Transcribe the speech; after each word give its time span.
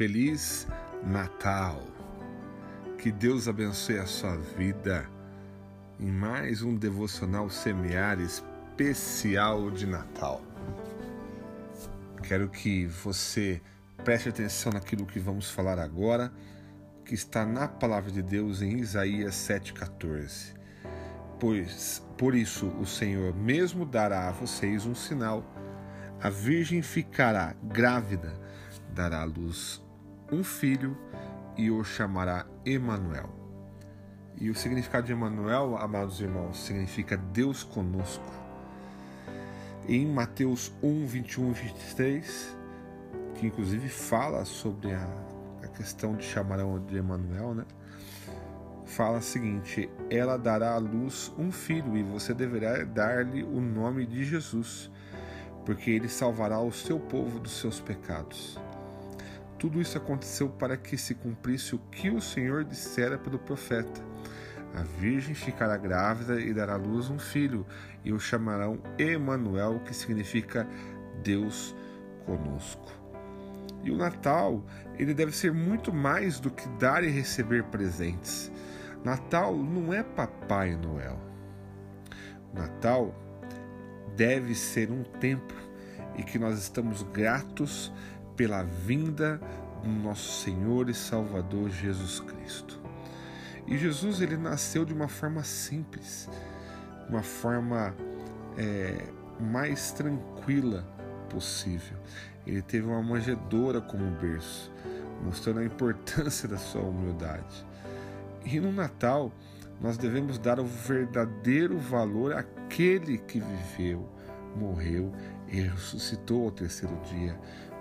Feliz 0.00 0.66
Natal! 1.04 1.82
Que 2.96 3.12
Deus 3.12 3.46
abençoe 3.46 3.98
a 3.98 4.06
sua 4.06 4.34
vida 4.34 5.06
em 5.98 6.10
mais 6.10 6.62
um 6.62 6.74
devocional 6.74 7.50
semear 7.50 8.18
especial 8.18 9.70
de 9.70 9.86
Natal. 9.86 10.40
Quero 12.22 12.48
que 12.48 12.86
você 12.86 13.60
preste 14.02 14.30
atenção 14.30 14.72
naquilo 14.72 15.04
que 15.04 15.18
vamos 15.18 15.50
falar 15.50 15.78
agora, 15.78 16.32
que 17.04 17.12
está 17.12 17.44
na 17.44 17.68
palavra 17.68 18.10
de 18.10 18.22
Deus 18.22 18.62
em 18.62 18.78
Isaías 18.78 19.34
7,14. 19.34 20.54
Pois 21.38 22.02
por 22.16 22.34
isso 22.34 22.68
o 22.80 22.86
Senhor 22.86 23.36
mesmo 23.36 23.84
dará 23.84 24.28
a 24.28 24.32
vocês 24.32 24.86
um 24.86 24.94
sinal. 24.94 25.44
A 26.22 26.30
virgem 26.30 26.80
ficará 26.80 27.54
grávida, 27.62 28.32
dará 28.94 29.20
à 29.20 29.24
luz 29.24 29.82
um 30.32 30.44
filho 30.44 30.96
e 31.56 31.70
o 31.70 31.82
chamará 31.84 32.46
Emanuel. 32.64 33.28
E 34.40 34.48
o 34.48 34.54
significado 34.54 35.06
de 35.06 35.12
Emanuel, 35.12 35.76
amados 35.76 36.20
irmãos, 36.20 36.58
significa 36.64 37.16
Deus 37.16 37.62
conosco. 37.62 38.24
Em 39.86 40.06
Mateus 40.06 40.72
1, 40.82 41.06
21 41.06 41.50
e 41.50 41.54
23, 41.54 42.56
que 43.34 43.46
inclusive 43.46 43.88
fala 43.88 44.44
sobre 44.44 44.92
a, 44.92 45.06
a 45.62 45.68
questão 45.68 46.14
de 46.14 46.24
chamar 46.24 46.58
de 46.86 46.96
Emanuel, 46.96 47.54
né? 47.54 47.64
Fala 48.86 49.18
o 49.18 49.22
seguinte: 49.22 49.90
ela 50.08 50.36
dará 50.36 50.74
à 50.74 50.78
luz 50.78 51.32
um 51.38 51.52
filho 51.52 51.96
e 51.96 52.02
você 52.02 52.32
deverá 52.32 52.82
dar-lhe 52.84 53.42
o 53.42 53.60
nome 53.60 54.06
de 54.06 54.24
Jesus, 54.24 54.90
porque 55.64 55.90
ele 55.90 56.08
salvará 56.08 56.60
o 56.60 56.72
seu 56.72 56.98
povo 56.98 57.38
dos 57.38 57.52
seus 57.52 57.78
pecados. 57.78 58.58
Tudo 59.60 59.78
isso 59.78 59.98
aconteceu 59.98 60.48
para 60.48 60.74
que 60.74 60.96
se 60.96 61.14
cumprisse 61.14 61.74
o 61.74 61.78
que 61.78 62.08
o 62.08 62.18
Senhor 62.18 62.64
dissera 62.64 63.18
pelo 63.18 63.38
profeta. 63.38 64.00
A 64.74 64.82
virgem 64.82 65.34
ficará 65.34 65.76
grávida 65.76 66.40
e 66.40 66.54
dará 66.54 66.74
à 66.74 66.78
luz 66.78 67.10
um 67.10 67.18
filho, 67.18 67.66
e 68.02 68.10
o 68.10 68.18
chamarão 68.18 68.80
Emanuel, 68.98 69.78
que 69.80 69.94
significa 69.94 70.66
Deus 71.22 71.76
conosco. 72.24 72.90
E 73.84 73.90
o 73.90 73.98
Natal, 73.98 74.64
ele 74.98 75.12
deve 75.12 75.32
ser 75.32 75.52
muito 75.52 75.92
mais 75.92 76.40
do 76.40 76.50
que 76.50 76.66
dar 76.78 77.04
e 77.04 77.08
receber 77.08 77.64
presentes. 77.64 78.50
Natal 79.04 79.54
não 79.54 79.92
é 79.92 80.02
Papai 80.02 80.74
Noel. 80.74 81.20
Natal 82.54 83.14
deve 84.16 84.54
ser 84.54 84.90
um 84.90 85.02
tempo 85.02 85.52
em 86.16 86.22
que 86.22 86.38
nós 86.38 86.58
estamos 86.58 87.02
gratos 87.02 87.92
pela 88.40 88.62
vinda 88.62 89.38
do 89.82 89.90
nosso 89.90 90.40
Senhor 90.42 90.88
e 90.88 90.94
Salvador 90.94 91.68
Jesus 91.68 92.20
Cristo. 92.20 92.80
E 93.66 93.76
Jesus 93.76 94.22
ele 94.22 94.38
nasceu 94.38 94.82
de 94.82 94.94
uma 94.94 95.08
forma 95.08 95.44
simples, 95.44 96.26
uma 97.06 97.22
forma 97.22 97.94
é, 98.56 99.08
mais 99.38 99.92
tranquila 99.92 100.88
possível. 101.28 101.98
Ele 102.46 102.62
teve 102.62 102.86
uma 102.86 103.02
manjedoura 103.02 103.78
como 103.78 104.10
berço, 104.12 104.72
mostrando 105.22 105.60
a 105.60 105.64
importância 105.66 106.48
da 106.48 106.56
sua 106.56 106.80
humildade. 106.80 107.66
E 108.42 108.58
no 108.58 108.72
Natal, 108.72 109.30
nós 109.82 109.98
devemos 109.98 110.38
dar 110.38 110.58
o 110.58 110.64
verdadeiro 110.64 111.76
valor 111.78 112.32
àquele 112.32 113.18
que 113.18 113.38
viveu, 113.38 114.08
morreu 114.56 115.12
e 115.46 115.60
ressuscitou 115.60 116.46
ao 116.46 116.50
terceiro 116.50 116.98
dia, 117.04 117.38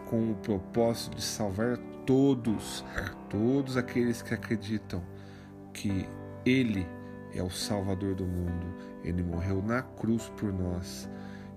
com 0.09 0.31
o 0.31 0.35
propósito 0.35 1.15
de 1.15 1.21
salvar 1.21 1.77
todos, 2.05 2.83
todos 3.29 3.77
aqueles 3.77 4.21
que 4.21 4.33
acreditam 4.33 5.03
que 5.71 6.09
Ele 6.43 6.87
é 7.33 7.43
o 7.43 7.49
Salvador 7.49 8.15
do 8.15 8.25
mundo. 8.25 8.75
Ele 9.03 9.21
morreu 9.21 9.61
na 9.61 9.83
cruz 9.83 10.27
por 10.35 10.51
nós. 10.51 11.07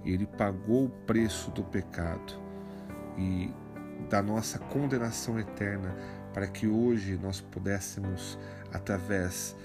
Ele 0.05 0.27
pagou 0.27 0.85
o 0.85 0.91
preço 1.07 1.51
do 1.53 1.65
pecado 1.65 2.35
e 3.17 3.51
da 4.11 4.21
nossa 4.21 4.59
condenação 4.59 5.39
eterna 5.39 5.97
para 6.35 6.47
que 6.47 6.67
hoje 6.67 7.19
nós 7.23 7.41
pudéssemos, 7.41 8.39
através 8.73 9.57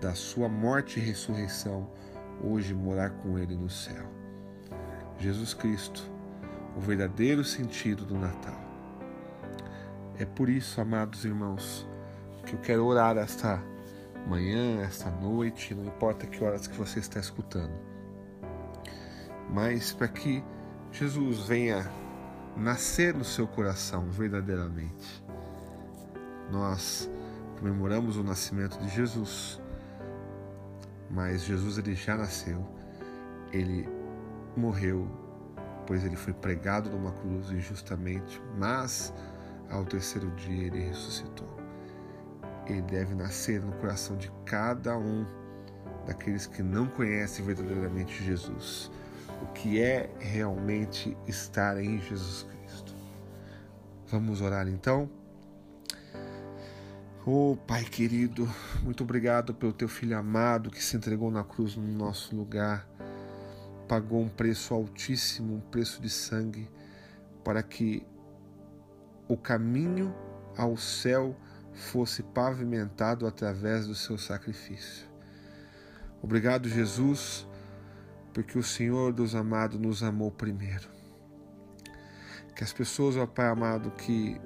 da 0.00 0.14
sua 0.14 0.48
morte 0.48 0.98
e 0.98 1.02
ressurreição, 1.02 1.88
hoje 2.42 2.74
morar 2.74 3.10
com 3.10 3.38
Ele 3.38 3.54
no 3.54 3.70
céu. 3.70 4.10
Jesus 5.18 5.54
Cristo 5.54 6.13
o 6.76 6.80
verdadeiro 6.80 7.44
sentido 7.44 8.04
do 8.04 8.18
Natal. 8.18 8.58
É 10.18 10.24
por 10.24 10.48
isso, 10.48 10.80
amados 10.80 11.24
irmãos, 11.24 11.86
que 12.46 12.54
eu 12.54 12.60
quero 12.60 12.84
orar 12.84 13.16
esta 13.16 13.62
manhã, 14.28 14.80
esta 14.82 15.10
noite, 15.10 15.74
não 15.74 15.84
importa 15.84 16.26
que 16.26 16.42
horas 16.42 16.66
que 16.66 16.76
você 16.76 16.98
está 16.98 17.18
escutando, 17.18 17.74
mas 19.50 19.92
para 19.92 20.08
que 20.08 20.42
Jesus 20.92 21.40
venha 21.40 21.90
nascer 22.56 23.14
no 23.14 23.24
seu 23.24 23.46
coração 23.46 24.08
verdadeiramente. 24.10 25.24
Nós 26.50 27.10
comemoramos 27.58 28.16
o 28.16 28.22
nascimento 28.22 28.78
de 28.78 28.88
Jesus, 28.88 29.60
mas 31.10 31.42
Jesus 31.42 31.78
ele 31.78 31.94
já 31.94 32.16
nasceu, 32.16 32.64
ele 33.52 33.88
morreu 34.56 35.23
pois 35.86 36.04
ele 36.04 36.16
foi 36.16 36.32
pregado 36.32 36.90
numa 36.90 37.12
cruz 37.12 37.50
injustamente, 37.50 38.40
mas 38.58 39.12
ao 39.70 39.84
terceiro 39.84 40.30
dia 40.32 40.66
ele 40.66 40.80
ressuscitou. 40.80 41.48
Ele 42.66 42.82
deve 42.82 43.14
nascer 43.14 43.60
no 43.60 43.72
coração 43.72 44.16
de 44.16 44.30
cada 44.44 44.96
um 44.96 45.26
daqueles 46.06 46.46
que 46.46 46.62
não 46.62 46.86
conhecem 46.86 47.44
verdadeiramente 47.44 48.22
Jesus, 48.22 48.90
o 49.42 49.46
que 49.52 49.80
é 49.80 50.10
realmente 50.18 51.16
estar 51.26 51.78
em 51.82 52.00
Jesus 52.00 52.42
Cristo. 52.42 52.94
Vamos 54.08 54.40
orar 54.40 54.68
então? 54.68 55.08
Oh, 57.26 57.56
Pai 57.66 57.84
querido, 57.84 58.46
muito 58.82 59.02
obrigado 59.02 59.54
pelo 59.54 59.72
teu 59.72 59.88
filho 59.88 60.16
amado 60.16 60.70
que 60.70 60.82
se 60.82 60.94
entregou 60.94 61.30
na 61.30 61.42
cruz 61.42 61.74
no 61.74 61.86
nosso 61.86 62.36
lugar 62.36 62.86
pagou 63.88 64.20
um 64.20 64.28
preço 64.28 64.74
altíssimo, 64.74 65.56
um 65.56 65.60
preço 65.60 66.00
de 66.00 66.10
sangue, 66.10 66.68
para 67.42 67.62
que 67.62 68.06
o 69.28 69.36
caminho 69.36 70.14
ao 70.56 70.76
céu 70.76 71.36
fosse 71.72 72.22
pavimentado 72.22 73.26
através 73.26 73.86
do 73.86 73.94
seu 73.94 74.16
sacrifício. 74.16 75.06
Obrigado, 76.22 76.68
Jesus, 76.68 77.46
porque 78.32 78.58
o 78.58 78.62
Senhor 78.62 79.12
dos 79.12 79.34
amados 79.34 79.78
nos 79.78 80.02
amou 80.02 80.30
primeiro. 80.30 80.88
Que 82.54 82.62
as 82.62 82.72
pessoas, 82.72 83.16
ó 83.16 83.26
Pai 83.26 83.48
amado, 83.48 83.90
que 83.90 84.40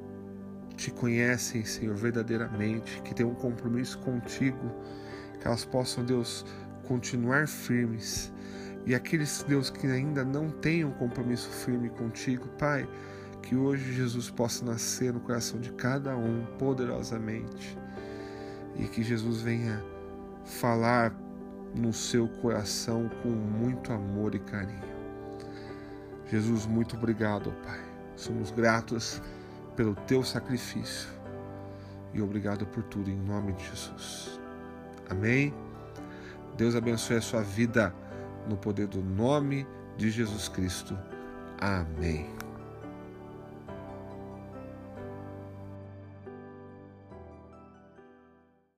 te 0.77 0.91
conhecem, 0.91 1.65
Senhor, 1.65 1.95
verdadeiramente, 1.95 3.03
que 3.03 3.15
têm 3.15 3.27
um 3.27 3.35
compromisso 3.35 3.99
contigo, 3.99 4.75
que 5.39 5.47
elas 5.47 5.65
possam, 5.65 6.05
Deus, 6.05 6.47
continuar 6.87 7.47
firmes 7.47 8.33
e 8.87 8.95
aqueles, 8.95 9.45
Deus, 9.47 9.71
que 9.71 9.87
ainda 9.87 10.25
não 10.25 10.51
têm 10.51 10.85
um 10.85 10.93
compromisso 10.93 11.49
firme 11.49 11.91
contigo, 11.91 12.49
Pai, 12.59 12.89
que 13.43 13.55
hoje 13.55 13.93
Jesus 13.93 14.31
possa 14.31 14.65
nascer 14.65 15.13
no 15.13 15.21
coração 15.21 15.61
de 15.61 15.73
cada 15.73 16.17
um 16.17 16.45
poderosamente 16.59 17.79
e 18.77 18.85
que 18.85 19.03
Jesus 19.03 19.43
venha 19.43 19.83
falar 20.45 21.15
no 21.75 21.93
seu 21.93 22.29
coração 22.29 23.11
com 23.23 23.29
muito 23.29 23.93
amor 23.93 24.35
e 24.35 24.39
carinho. 24.39 24.89
Jesus, 26.31 26.67
muito 26.67 26.97
obrigado, 26.97 27.53
Pai. 27.65 27.81
Somos 28.17 28.51
gratos 28.51 29.23
pelo 29.77 29.95
teu 29.95 30.23
sacrifício 30.25 31.09
e 32.13 32.21
obrigado 32.21 32.67
por 32.67 32.83
tudo 32.85 33.11
em 33.11 33.17
nome 33.17 33.53
de 33.53 33.65
Jesus. 33.65 34.41
Amém. 35.09 35.55
Deus 36.57 36.75
abençoe 36.75 37.17
a 37.17 37.21
sua 37.21 37.43
vida 37.43 37.95
no 38.49 38.57
poder 38.57 38.87
do 38.87 39.03
nome 39.03 39.67
de 39.97 40.11
Jesus 40.11 40.49
Cristo. 40.49 40.99
Amém. 41.61 42.48